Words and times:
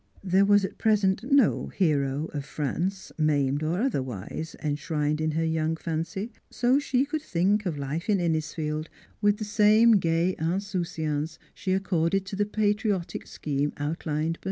There 0.23 0.45
was 0.45 0.65
at 0.65 0.79
present 0.79 1.21
no 1.31 1.67
hero 1.67 2.25
of 2.33 2.43
France, 2.43 3.11
maimed 3.19 3.61
or 3.61 3.79
otherwise, 3.79 4.55
enshrined 4.63 5.21
in 5.21 5.29
her 5.33 5.45
young 5.45 5.75
fancy, 5.75 6.31
so 6.49 6.79
she 6.79 7.05
could 7.05 7.21
think 7.21 7.67
of 7.67 7.77
life 7.77 8.09
in 8.09 8.17
Innisfield 8.19 8.89
with 9.21 9.37
the 9.37 9.45
same 9.45 9.97
gay 9.97 10.35
insouciance 10.39 11.37
she 11.53 11.73
accorded 11.73 12.25
to 12.25 12.35
the 12.35 12.47
patriotic 12.47 13.27
scheme 13.27 13.73
outlined 13.77 14.39
by 14.39 14.39
M. 14.39 14.39